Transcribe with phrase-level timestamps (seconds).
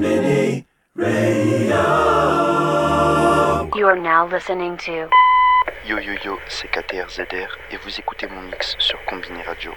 [0.00, 0.64] You
[3.86, 5.10] are now listening to.
[5.86, 9.72] Yo yo yo, c'est KTRZR et vous écoutez mon mix sur Combiné Radio.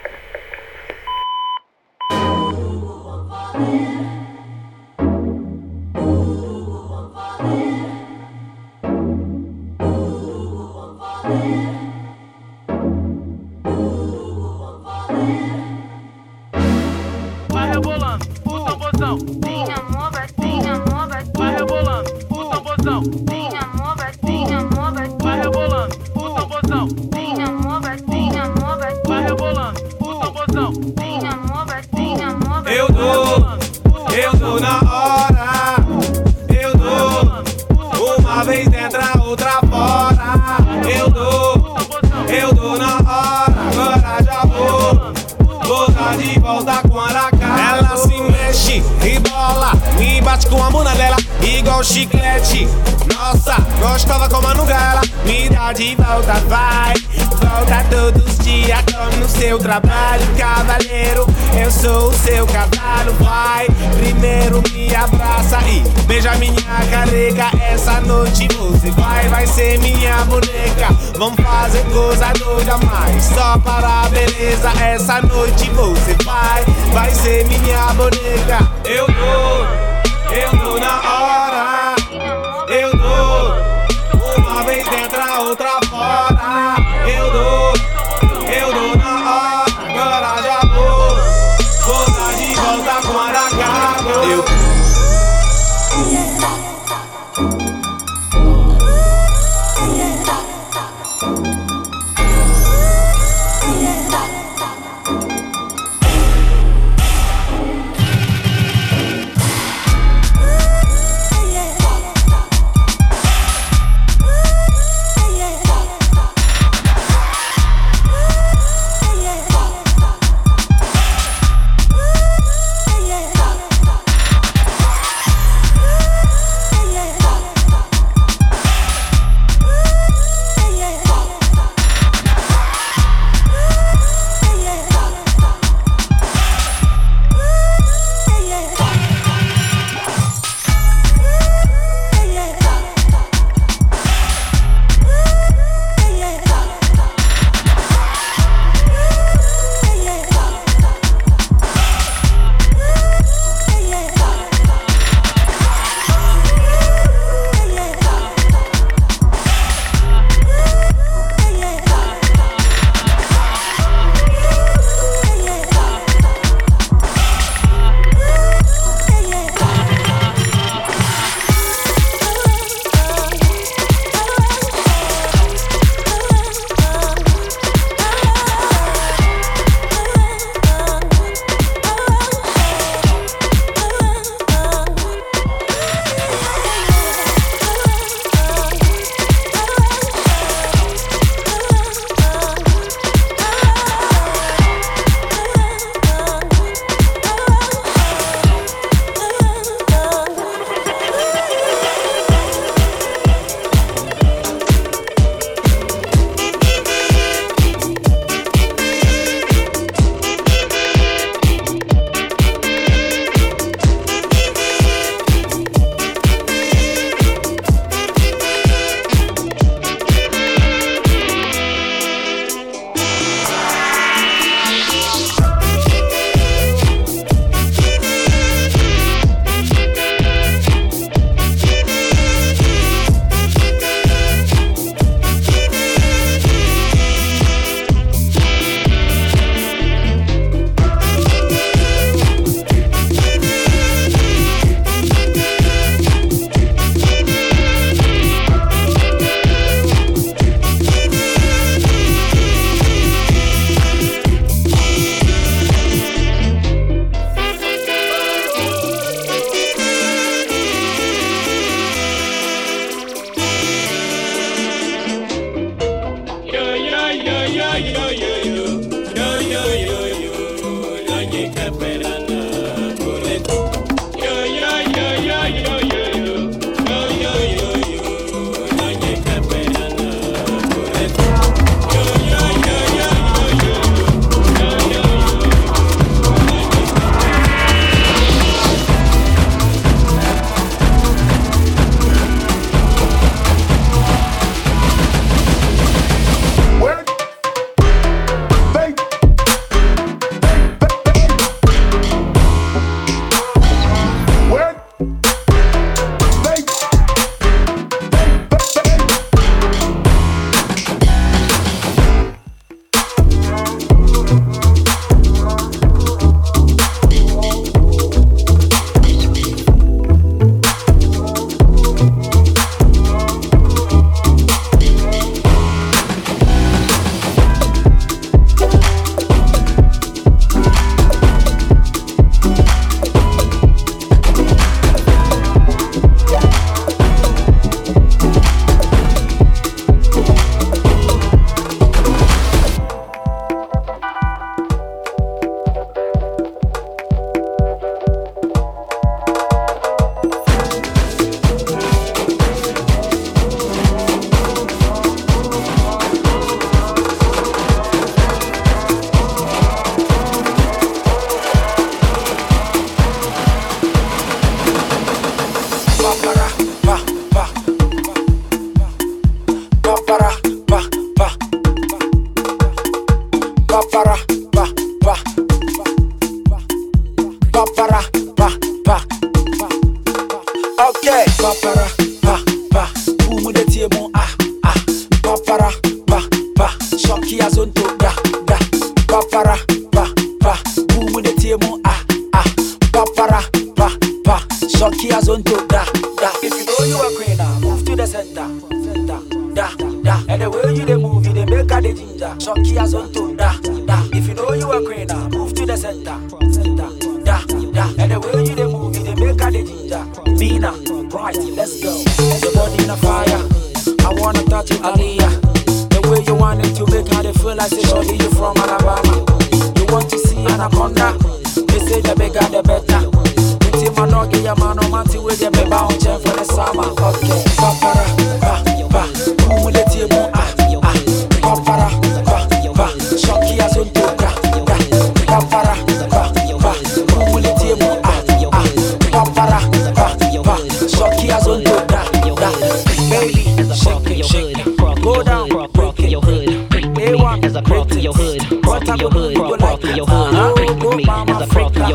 [267.21, 268.32] ay, ay, ay, ay.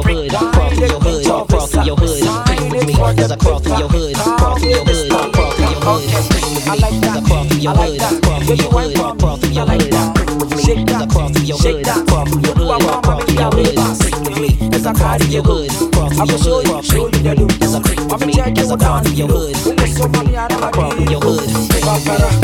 [0.05, 2.95] Your hood, crawl through your hood, crawl through your hood, creep with me.
[3.19, 6.45] As I crawl through your hood, crawl through your hood, crawl through your hood, creep
[6.55, 6.83] with me.
[7.03, 10.39] As I crawl through your hood, crawl through your hood, crawl through your hood, that.
[10.39, 10.79] with me.
[10.79, 14.19] As I crawl through your hood, crawl through your hood, crawl through your hood, creep
[14.25, 14.51] with me.
[14.73, 17.75] As I crawl through your hood, crawl through your hood, crawl through your hood, as
[17.75, 18.35] I creep with me.
[18.37, 19.55] As I crawl through your hood,
[20.63, 21.45] crawl through your hood,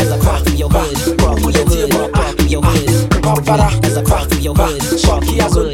[0.00, 2.94] as I crawl through your hood, crawl through your hood, crawl through your hood.
[3.84, 5.73] As I crawl through your hood, crawl through your hood, crawl through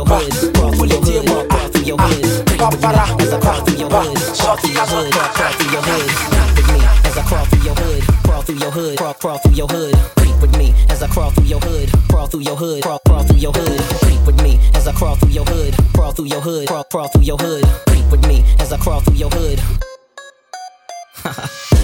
[0.00, 2.46] your hood, crawl through your hood, crawl through your hood.
[2.56, 6.56] Papara As I crawl through your hood, crawl through your hood, crawl through your hood.
[6.56, 9.52] With me, as I crawl through your hood, crawl through your hood, crawl crawl through
[9.52, 9.94] your hood.
[10.16, 13.22] Creep with me, as I crawl through your hood, crawl through your hood, crawl crawl
[13.24, 13.80] through your hood.
[14.00, 17.08] Creep with me, as I crawl through your hood, crawl through your hood, crawl crawl
[17.08, 17.64] through your hood.
[17.88, 19.58] Creep with me, as I crawl through your hood.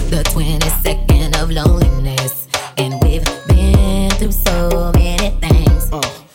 [0.09, 2.47] the 22nd of loneliness.
[2.77, 5.89] And we've been through so many things.
[5.91, 6.26] I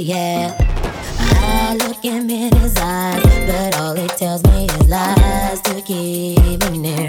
[0.00, 0.56] Yeah.
[1.18, 6.38] I look him in his eyes, but all he tells me is lies to keep
[6.70, 7.06] me near.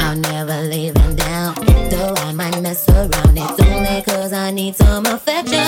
[0.00, 1.54] I'll never leave him down,
[1.90, 3.38] though I might mess around.
[3.38, 5.58] It's only cause I need some affection.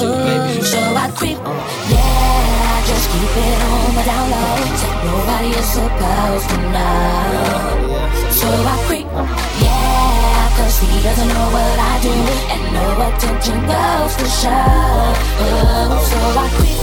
[0.00, 4.56] Ooh, so I creep, yeah, I just keep it on my down low.
[5.12, 7.68] Nobody is supposed to know.
[8.32, 9.06] So I creep,
[9.60, 9.77] yeah,
[10.78, 12.14] cause he doesn't know what I do,
[12.54, 14.50] and no attention goes to show.
[15.42, 16.78] Ooh, so I creep,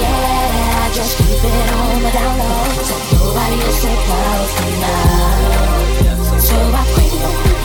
[0.00, 2.66] yeah, I just keep it on my down low.
[2.82, 5.30] So nobody is supposed to know.
[6.40, 7.14] So I creep,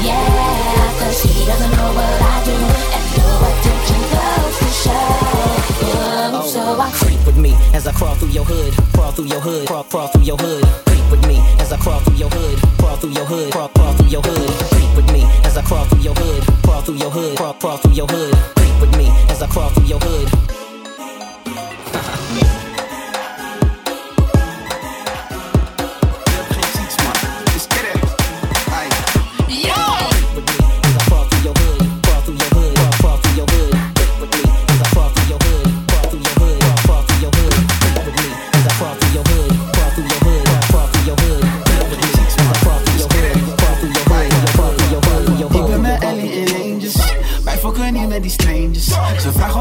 [0.05, 2.57] yeah, cause he doesn't know what I do,
[2.97, 5.09] and no attention goes to show.
[6.37, 6.91] Ooh, so I.
[6.93, 10.07] Creep with me as I crawl through your hood, crawl through your hood, crawl crawl
[10.07, 10.90] through your hood.
[11.11, 14.07] With me as I crawl through your hood, crawl through your hood, crawl crawl through
[14.07, 14.49] your hood.
[14.71, 17.77] Creep with me as I crawl through your hood, crawl through your hood, crawl crawl
[17.77, 18.33] through your hood.
[18.55, 20.60] Creep with me as I crawl through your hood.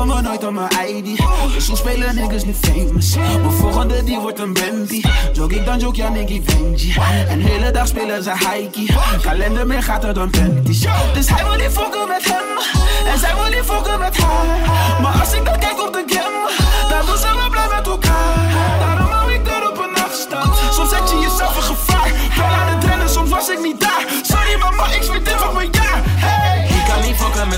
[0.07, 1.23] Vragen me nooit om mijn ID.
[1.54, 3.16] Dus spelen niggas nu famous?
[3.16, 5.04] Mijn volgende die wordt een Bentley.
[5.33, 6.95] Jog ik dan joke, ja Nicky Benji.
[7.28, 8.97] En hele dag spelen ze hikey.
[9.23, 10.87] Kalender meer gaat er dan panties.
[11.14, 13.12] Dus hij wil niet fokken met hem.
[13.12, 15.00] En zij wil niet fokken met haar.
[15.00, 16.33] Maar als ik dan kijk op de gram,
[16.88, 18.35] dan doen ze wel blij met elkaar.
[18.80, 20.54] Daarom hou ik er op een afstand.
[20.73, 22.12] Soms zet je jezelf in gevaar.
[22.37, 23.90] Wel aan het rennen, soms was ik niet daar.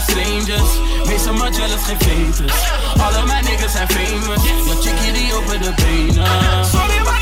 [0.02, 0.70] Strangers.
[1.04, 2.52] Wees maar jealous, geen veters
[3.00, 4.42] Alle mijn niggas zijn famous.
[4.44, 7.21] Ja, chickie die open de benen Sorry,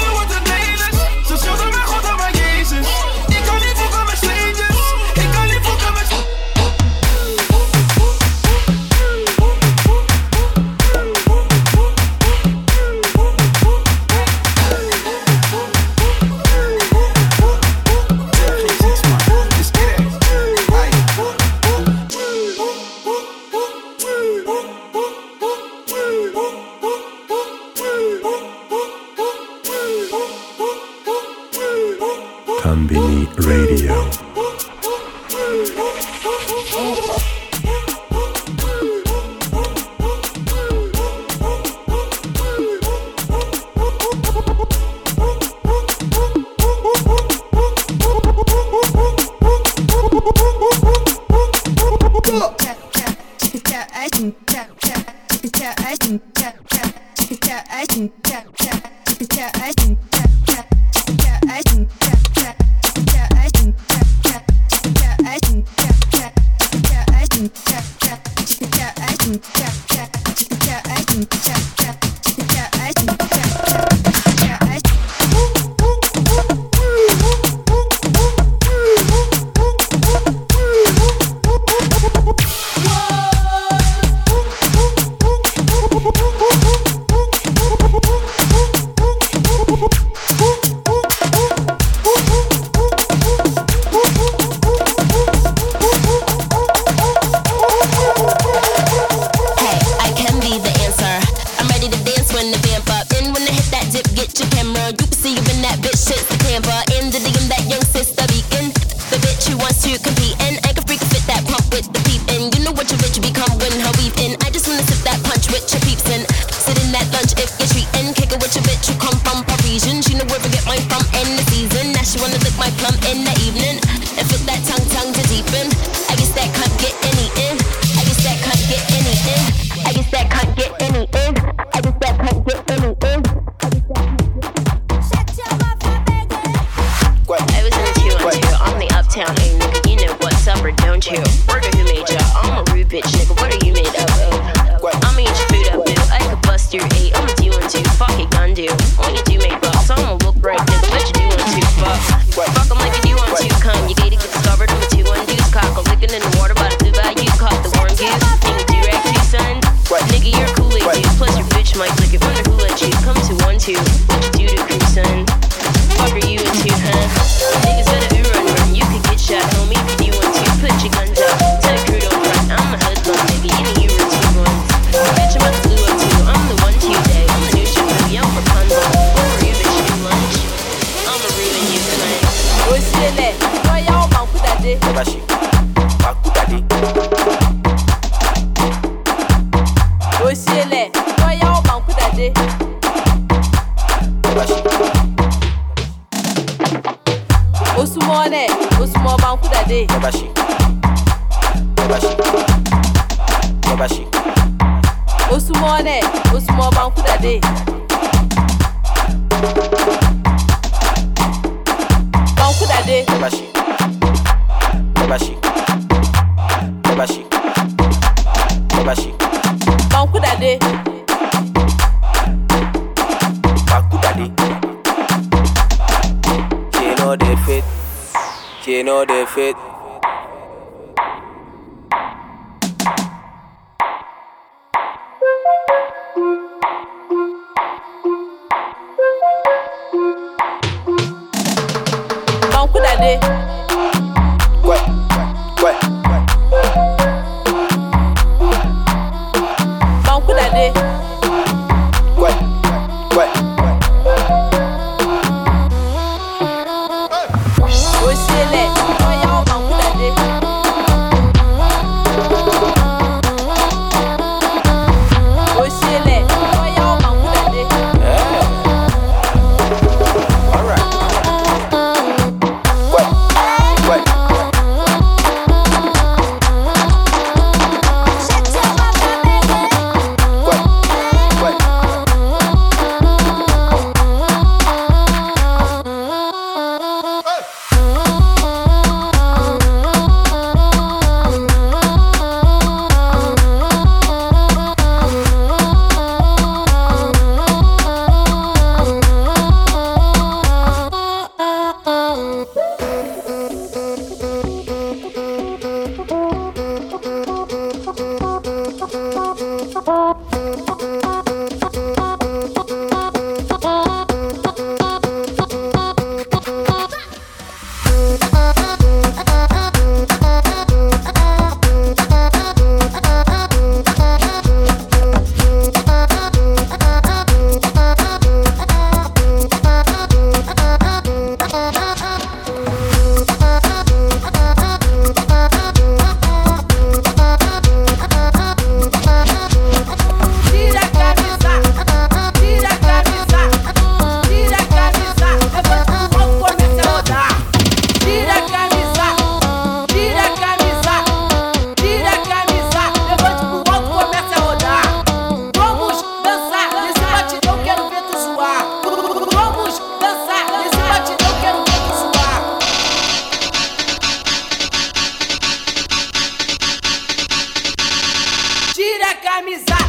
[369.40, 369.79] amizade.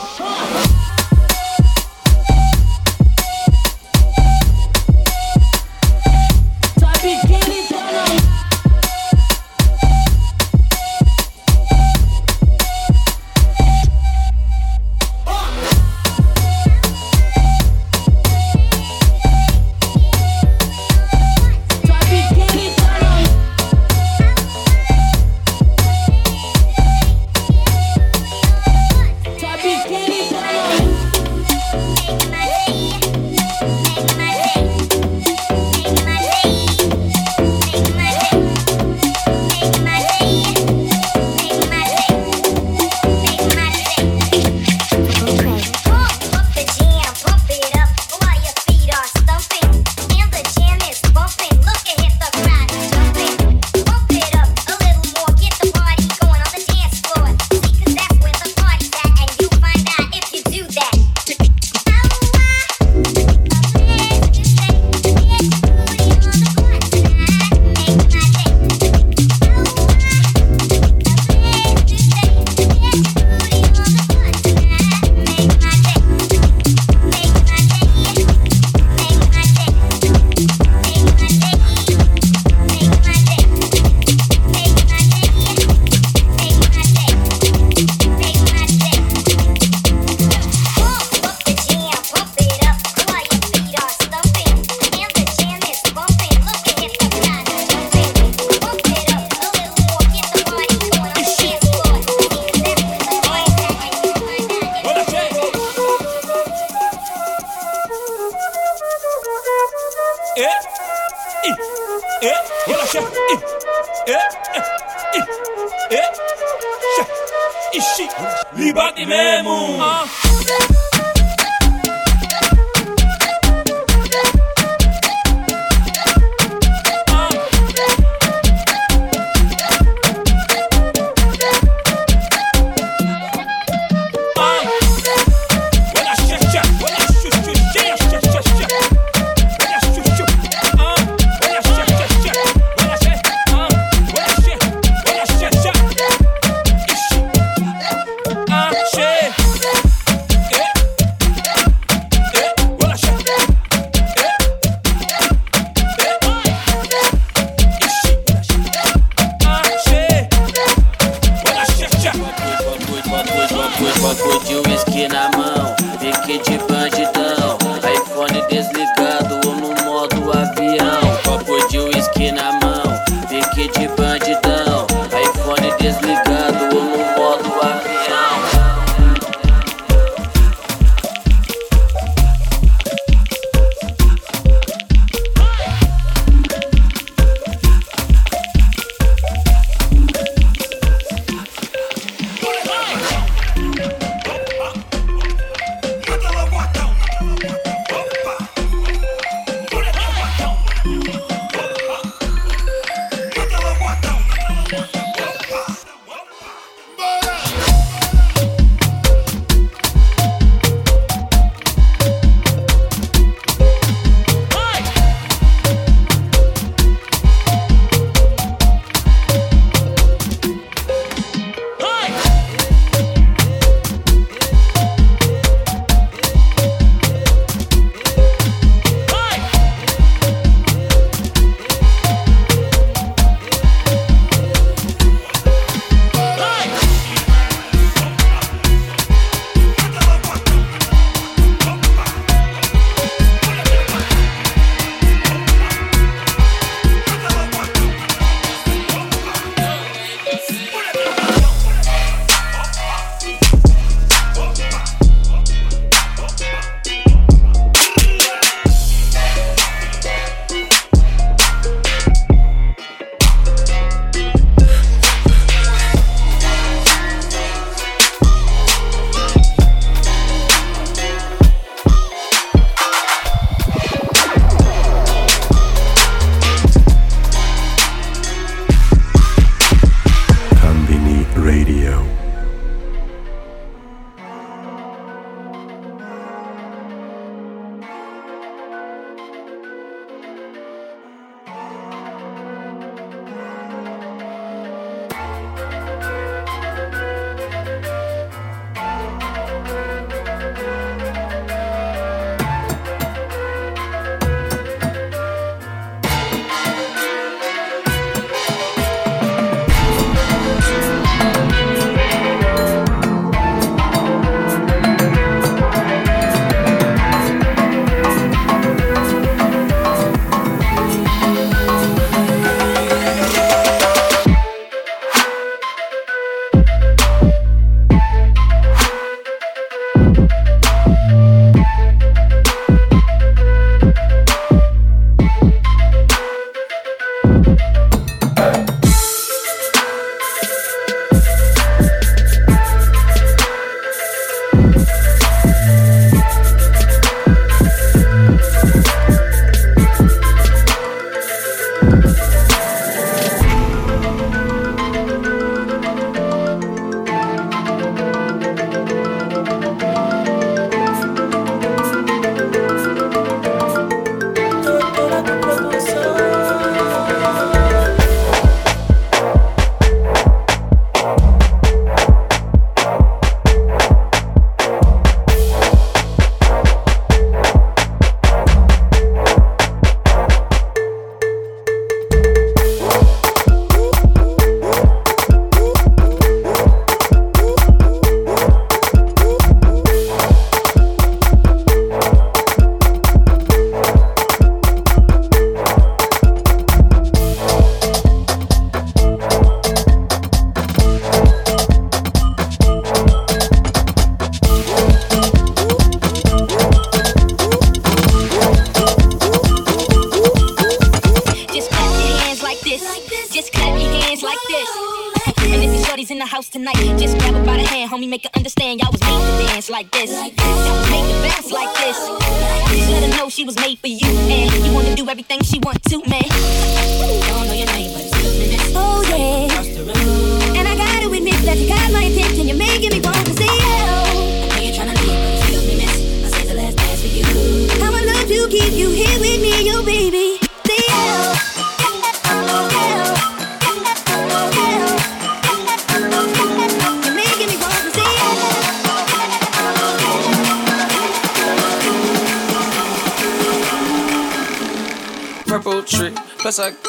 [0.00, 0.59] show.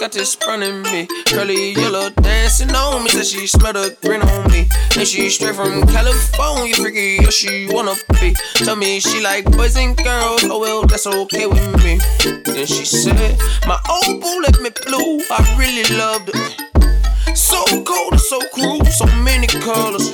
[0.02, 1.08] Got this sprung in me.
[1.28, 4.68] Curly yellow dancing on me, said she smelled a grin on me.
[4.98, 8.34] And she straight from California, freaky, yeah, she wanna be.
[8.56, 12.00] Tell me she like boys and girls, oh well, that's okay with me.
[12.46, 17.38] Then she said, My old boo left me blue, I really loved it.
[17.38, 20.10] So cold so cruel, so many colors.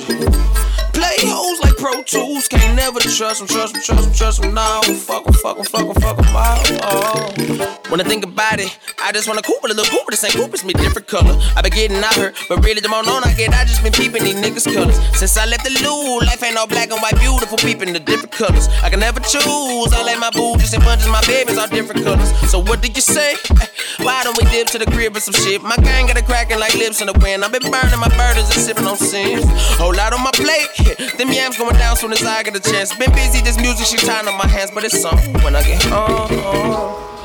[0.92, 4.52] Play hoes like Pro Tools, can't never trust them, trust them, trust them, trust them.
[4.52, 6.58] Now, fuck them, fuck them, fuck them, fuck them out.
[6.82, 7.78] Oh.
[7.88, 10.64] When I think about it, I just wanna Cooper, the little Cooper, the same Cooper's
[10.64, 11.38] me different color.
[11.56, 13.92] I been getting out here, but really the more known I get, I just been
[13.92, 14.98] peeping these niggas' colors.
[15.16, 18.32] Since I left the loo, life ain't all black and white, beautiful peeping the different
[18.32, 18.68] colors.
[18.82, 22.04] I can never choose, I like my boo just in bunches, my babies are different
[22.04, 22.28] colors.
[22.50, 23.36] So what did you say?
[24.02, 25.62] Why don't we dip to the crib or some shit?
[25.62, 27.44] My gang got a cracking like lips in the wind.
[27.44, 29.44] I've been burning my burdens and sipping on sins.
[29.74, 30.70] Whole lot on my plate.
[31.18, 32.94] Them yams going down soon as I get a chance.
[32.94, 35.82] Been busy, this music she tying on my hands, but it's on when I get
[35.84, 37.17] home.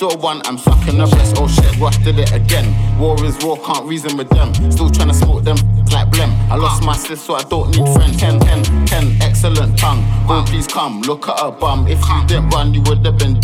[0.00, 1.36] That's one, I'm sucking the rest.
[1.36, 2.66] Oh shit, Rush did it again.
[2.98, 4.54] War is war, can't reason with them.
[4.72, 5.56] Still trying to smoke them
[5.92, 6.32] like blem.
[6.48, 8.16] I lost my sis, so I don't need friends.
[8.16, 10.02] 10, 10, 10, excellent tongue.
[10.24, 11.86] Home, please come, look at her bum.
[11.86, 13.42] If you didn't run, you would have been.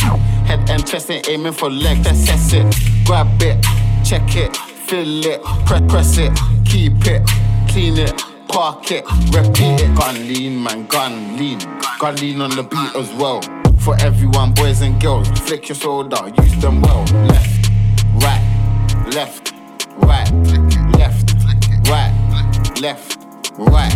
[0.49, 2.65] Head and chest ain't aiming for leg, assess it.
[3.05, 3.63] Grab it,
[4.03, 6.33] check it, fill it, press, press it,
[6.65, 7.23] keep it,
[7.69, 8.19] clean it.
[8.49, 9.95] Park it, repeat it.
[9.95, 11.59] Gun lean, man, gun lean.
[11.99, 13.43] Gun lean on the beat as well.
[13.81, 17.05] For everyone, boys and girls, flick your soda, use them well.
[17.05, 17.71] Left,
[18.15, 19.53] right, left,
[19.99, 20.31] right,
[20.99, 21.35] left,
[21.89, 23.26] right, left,
[23.59, 23.93] right.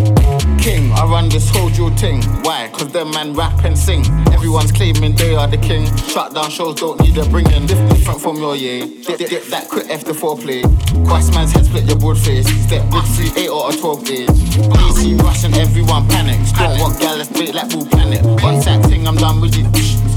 [0.58, 2.22] King, I run this whole drill thing.
[2.42, 2.70] Why?
[2.72, 4.04] Cause them man rap and sing.
[4.32, 5.84] Everyone's claiming they are the king.
[6.08, 7.66] Shut down shows don't need a bringing.
[7.66, 8.86] Dif- Different from your yeah.
[9.06, 10.62] Dip, dip, dip that quick after foreplay.
[11.06, 12.46] Quest man's head split your broad face.
[12.66, 14.28] Step with three, eight or a 12 gauge.
[14.28, 16.52] DC rushing, everyone panics.
[16.52, 18.24] Don't want gallus bait like Bull Planet.
[18.42, 19.66] One sack thing, I'm done with it.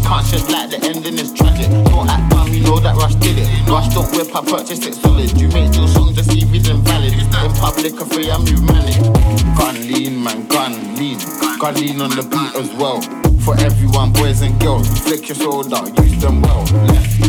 [0.04, 1.70] Can't shed like the ending is tragic.
[1.88, 3.48] Don't act dumb, you know that Rush did it.
[3.70, 5.32] Rush don't whip, I purchased it solid.
[5.40, 6.14] You make your song
[6.54, 7.14] if it's invalid.
[7.14, 9.33] In public, I free, I move manic.
[9.58, 11.18] Gun lean, man, gun lean.
[11.60, 13.02] Gun lean on the beat as well.
[13.42, 16.64] For everyone, boys and girls, flick your soda, use them well.
[16.64, 17.20] Left,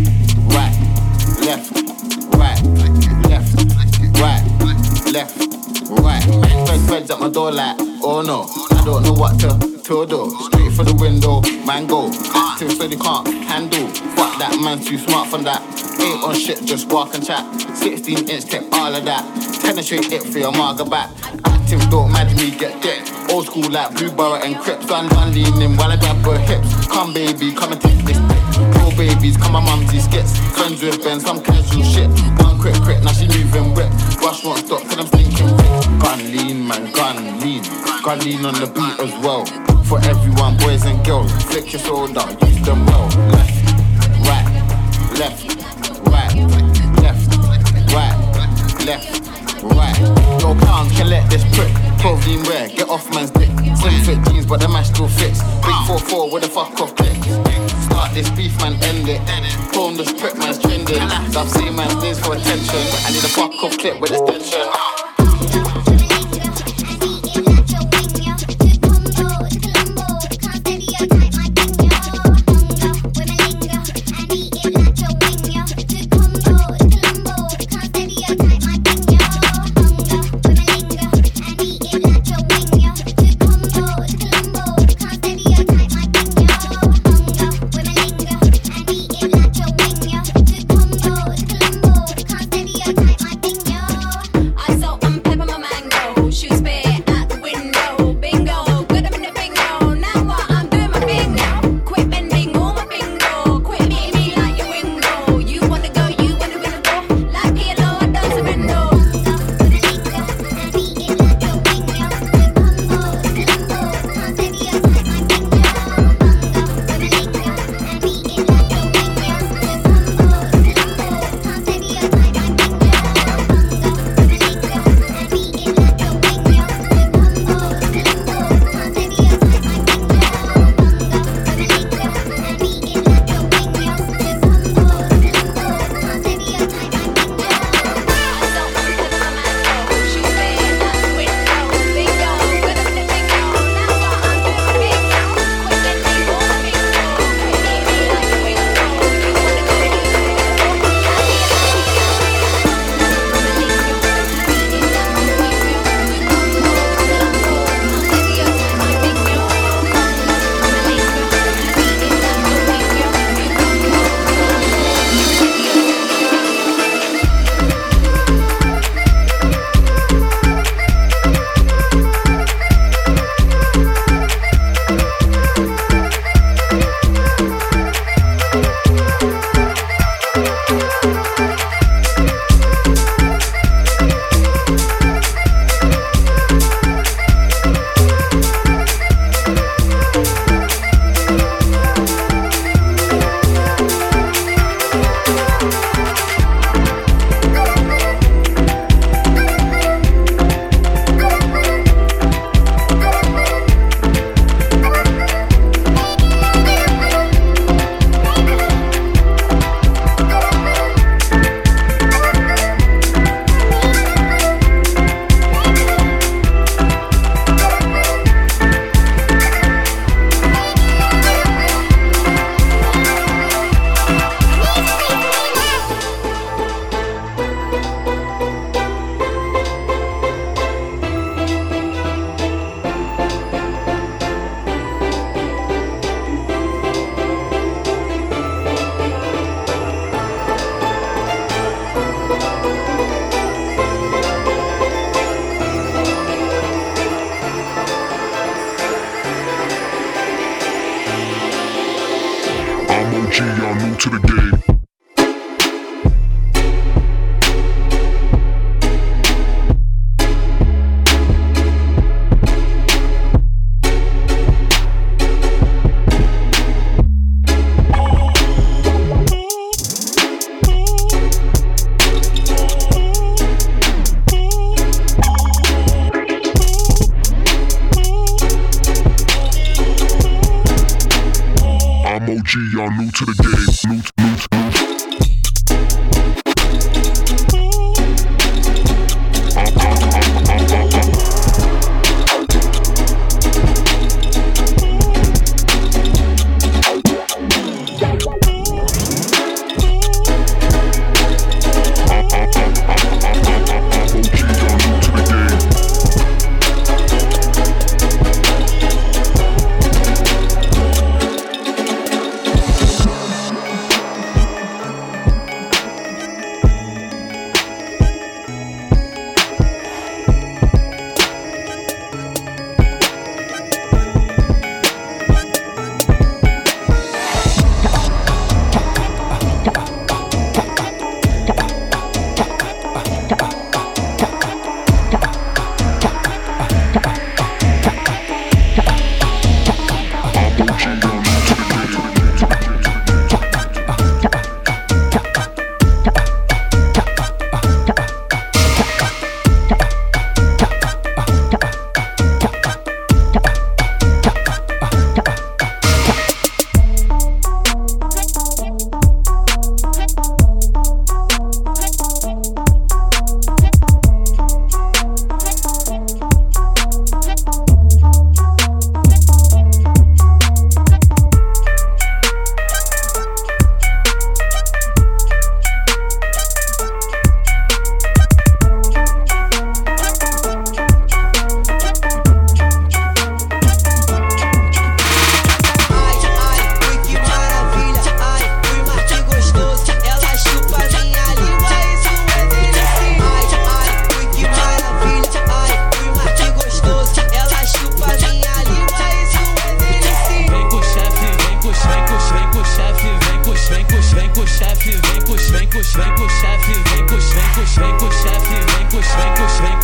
[0.55, 0.77] right,
[1.41, 1.73] left,
[2.37, 2.63] right,
[3.29, 3.55] left,
[4.21, 4.45] right,
[5.13, 5.54] left,
[6.03, 6.23] right.
[6.23, 9.49] Feds, feds at my door like, oh no, I don't know what to,
[10.07, 10.31] do.
[10.49, 12.11] Straight for the window, man go.
[12.35, 13.87] Active so they can't handle.
[14.17, 15.61] Fuck that man, too smart for that.
[16.01, 17.45] Ain't on shit, just walk and chat.
[17.77, 19.25] 16 inch tech, all of that.
[19.63, 21.11] Penetrate it for your marga back.
[21.45, 23.09] Active, don't mad me, get dead.
[23.31, 24.91] Old school like Blue Borough and Crips.
[24.91, 26.87] One one leaning while I grab her hips.
[26.87, 28.19] Come baby, come and take this
[28.97, 30.39] babies, come my mumsy skits.
[30.57, 32.09] Friends with Ben, some casual shit.
[32.43, 33.91] One quick, quick, now she moving whip.
[34.21, 35.87] Rush won't stop till I'm stinking rich.
[36.03, 37.63] Gun lean, man, gun lean.
[38.03, 39.45] Gun lean on the beat as well.
[39.85, 41.31] For everyone, boys and girls.
[41.45, 43.09] Flick your shoulder, use them well.
[43.35, 43.55] Left,
[44.29, 44.49] right,
[45.19, 45.45] left,
[46.09, 46.35] right,
[47.03, 47.25] left,
[47.93, 48.17] right,
[48.87, 49.23] left,
[49.63, 49.99] right.
[50.41, 51.73] Yo, pound, can let this prick.
[52.01, 53.54] 12 lean wear, get off man's dick.
[53.85, 55.43] Slim fit jeans, but the match still fits.
[55.61, 57.21] Big 4-4 with a fuck off click.
[57.85, 59.21] Start this beef, man, end it.
[59.75, 61.03] Phone this prick, man's trending.
[61.03, 62.81] I've seen man's needs for attention.
[63.05, 64.94] I need a fuck off clip with extension.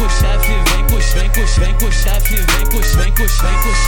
[0.00, 3.12] com chefe, vem com o chefe, vem com o chefe, vem com o chefe, vem
[3.12, 3.79] com o chefe.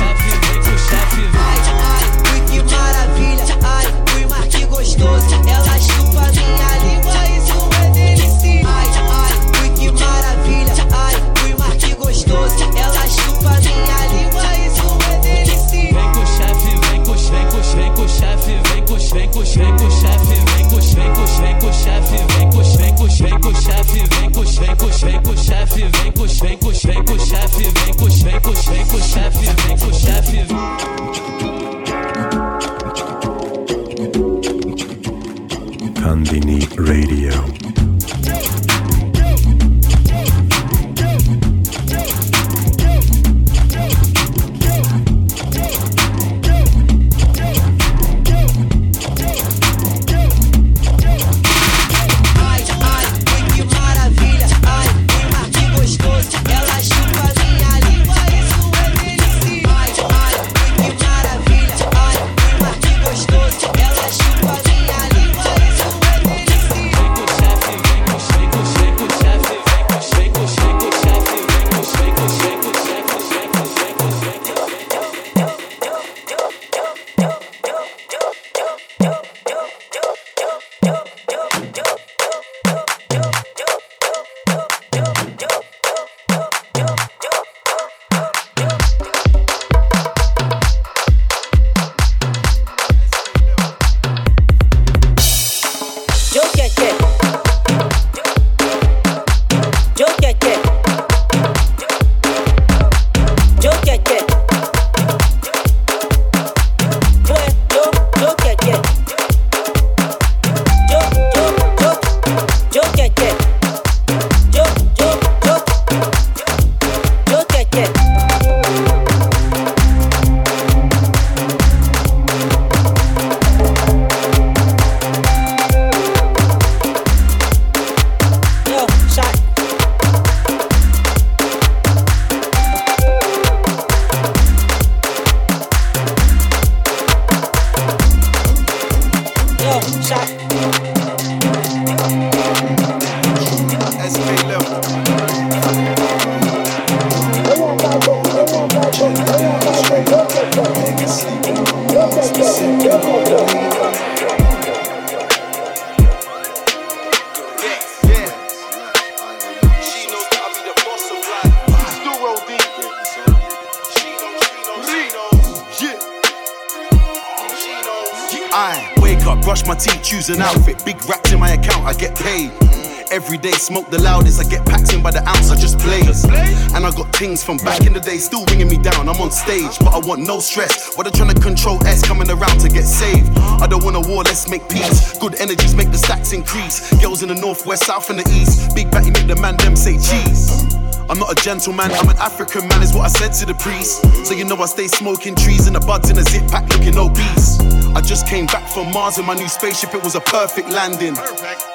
[177.52, 179.10] From back in the day, still ringing me down.
[179.10, 180.96] I'm on stage, but I want no stress.
[180.96, 183.28] What they trying to control S coming around to get saved.
[183.60, 185.18] I don't want a war, let's make peace.
[185.18, 186.88] Good energies make the stacks increase.
[187.02, 188.74] Girls in the north, west, south, and the east.
[188.74, 190.64] Big batty make the man them say cheese.
[191.10, 194.00] I'm not a gentleman, I'm an African man, is what I said to the priest.
[194.24, 196.96] So you know I stay smoking trees and the buds in a zip pack looking
[196.96, 197.60] obese.
[197.92, 201.16] I just came back from Mars in my new spaceship, it was a perfect landing.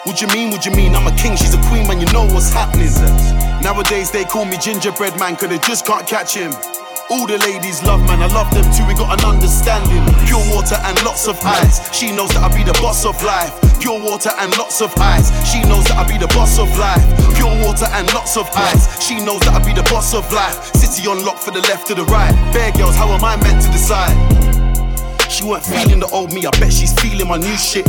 [0.10, 0.96] What you mean, what you mean?
[0.96, 3.47] I'm a king, she's a queen, man, you know what's happening.
[3.62, 6.52] Nowadays they call me gingerbread man, cause they just can't catch him.
[7.10, 10.04] All the ladies love man, I love them too, we got an understanding.
[10.28, 13.56] Pure water and lots of ice, she knows that I be the boss of life.
[13.80, 17.04] Pure water and lots of ice, she knows that I be the boss of life.
[17.36, 20.76] Pure water and lots of ice, she knows that I be the boss of life.
[20.76, 22.36] City on lock for the left to the right.
[22.52, 24.16] Bear girls, how am I meant to decide?
[25.32, 27.88] She weren't feeling the old me, I bet she's feeling my new shit.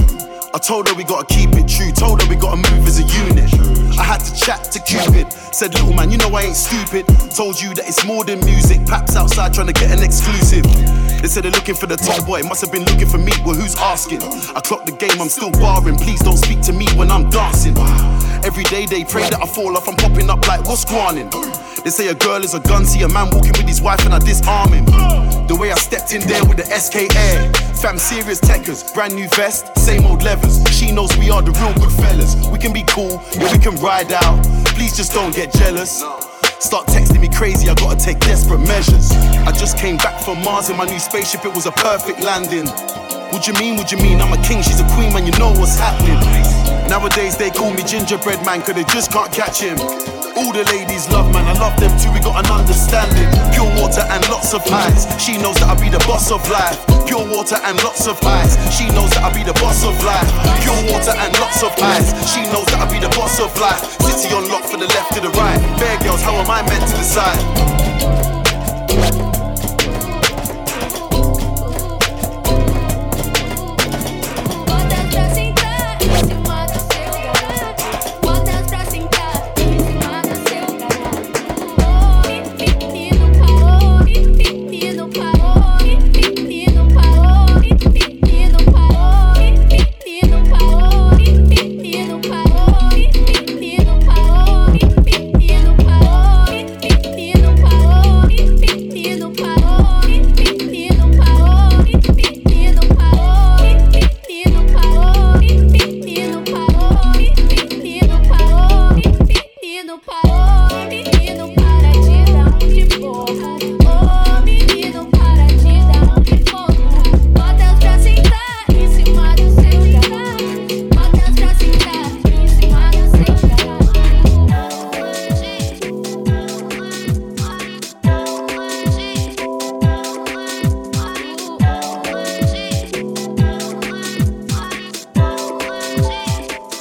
[0.54, 3.06] I told her we gotta keep it true, told her we gotta move as a
[3.26, 3.77] unit.
[3.98, 5.32] I had to chat to Cupid.
[5.52, 7.06] Said, little man, you know I ain't stupid.
[7.34, 8.86] Told you that it's more than music.
[8.86, 10.64] Paps outside trying to get an exclusive.
[11.20, 13.32] They said they're looking for the top boy, must have been looking for me.
[13.44, 14.22] Well, who's asking?
[14.22, 15.96] I clock the game, I'm still barring.
[15.96, 17.76] Please don't speak to me when I'm dancing.
[18.44, 21.28] Every day they pray that I fall off, I'm popping up like what's going
[21.82, 24.14] They say a girl is a gun, see a man walking with his wife and
[24.14, 24.84] I disarm him.
[25.48, 29.28] The way I stepped in there with the SK Air, fam serious techers, brand new
[29.30, 30.62] vest, same old levers.
[30.70, 32.36] She knows we are the real good fellas.
[32.48, 34.44] We can be cool, yeah, we can ride out.
[34.76, 36.04] Please just don't get jealous.
[36.60, 39.12] Start texting me crazy, I gotta take desperate measures.
[39.46, 42.66] I just came back from Mars in my new spaceship, it was a perfect landing.
[43.30, 44.20] What you mean, what you mean?
[44.20, 46.18] I'm a king, she's a queen, man, you know what's happening.
[46.88, 50.17] Nowadays they call me gingerbread man, cause they just can't catch him.
[50.38, 53.26] All the ladies love man, I love them too, we got an understanding.
[53.50, 56.78] Pure water and lots of ice, she knows that I'll be the boss of life.
[57.10, 60.30] Pure water and lots of ice, she knows that I'll be the boss of life.
[60.62, 63.82] Pure water and lots of ice, she knows that I'll be the boss of life.
[63.98, 65.58] City on lock for the left to the right.
[65.74, 68.17] Bear girls, how am I meant to decide?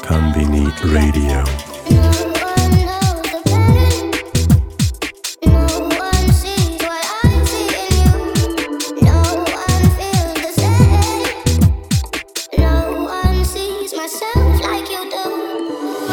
[0.08, 1.44] Konbini Radio.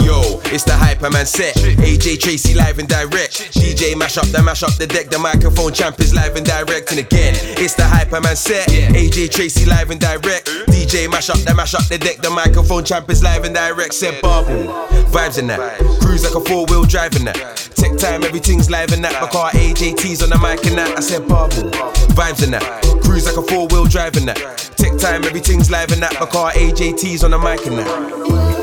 [0.02, 1.54] Yo, it's the Hyperman set.
[1.54, 3.52] AJ Tracey live and direct.
[3.52, 5.08] DJ mash up, the mash up the deck.
[5.10, 6.90] The microphone champ is live and direct.
[6.90, 8.68] And again, it's the Hyperman set.
[8.68, 10.50] AJ Tracey live and direct.
[10.74, 12.16] DJ mash up, the mash up the deck.
[12.18, 13.94] The microphone champ is live and direct.
[13.94, 14.66] Said bubble.
[15.14, 15.78] Vibes in that.
[16.00, 17.36] Cruise like a four wheel drive in that.
[17.76, 19.12] Tech time, everything's live in that.
[19.22, 20.98] My car AJT's on the mic and that.
[20.98, 21.70] I said bubble.
[22.18, 22.62] Vibes in that.
[23.04, 24.36] Cruise like a four wheel drive in that.
[24.76, 26.14] Tech time, everything's live in that.
[26.18, 28.53] My car AJT's on the mic and that.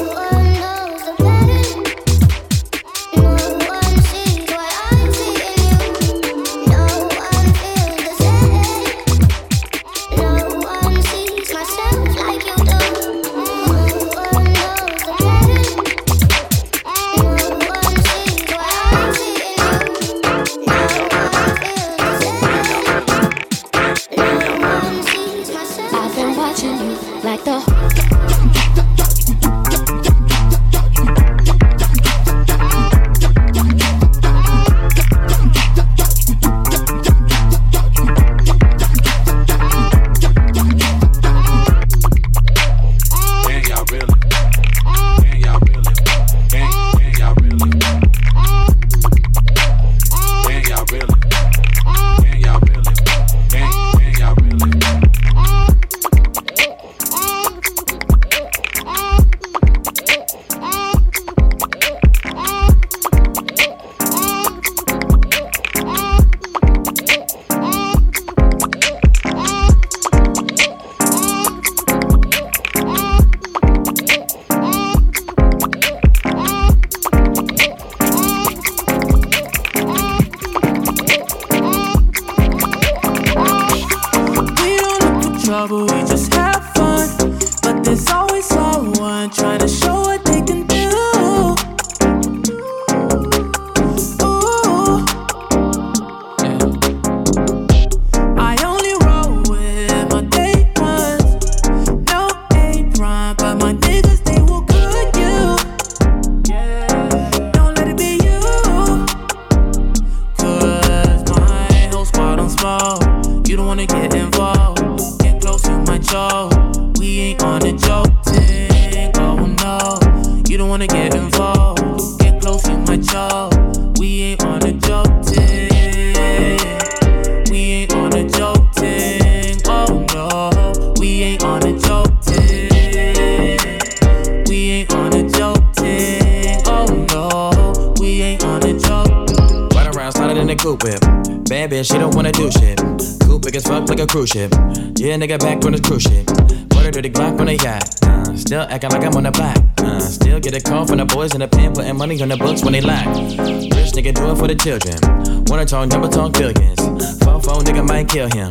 [140.42, 141.00] In the coupe whip.
[141.48, 142.78] Bad bitch, she don't wanna do shit.
[143.22, 144.52] Coupe big as fuck like a cruise ship.
[144.98, 146.26] Yeah, nigga back on the cruise ship.
[146.70, 148.04] Put her to the Glock on the yacht.
[148.04, 149.58] Uh, still acting like I'm on the block.
[149.78, 152.38] Uh, still get a call from the boys in the pen, putting money on the
[152.38, 153.06] books when they lack.
[153.08, 154.98] Rich nigga do it for the children.
[155.46, 156.80] Wanna talk number, talk billions.
[157.24, 158.50] Phone phone nigga might kill him.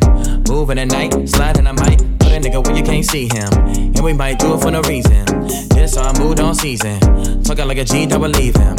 [0.49, 2.10] Moving at night, sliding I might.
[2.41, 3.53] A nigga when you can't see him.
[3.53, 5.27] And we might do it for no reason.
[5.75, 6.99] This our mood on season.
[7.43, 8.77] Talking like a G, don't believe him.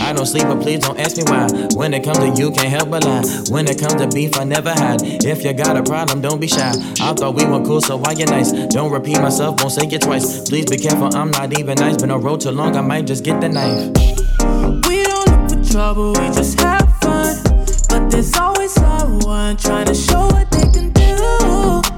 [0.00, 1.46] I don't sleep, but please don't ask me why.
[1.76, 3.22] When it comes to you, can't help but lie.
[3.50, 5.00] When it comes to beef, I never hide.
[5.24, 6.72] If you got a problem, don't be shy.
[7.00, 8.50] I thought we were cool, so why you nice?
[8.50, 10.48] Don't repeat myself, won't say it twice.
[10.48, 11.98] Please be careful, I'm not even nice.
[11.98, 13.92] Been a road too long, I might just get the knife.
[14.88, 17.36] We don't look for trouble, we just have fun.
[17.88, 21.93] But there's always someone trying to show what they can do.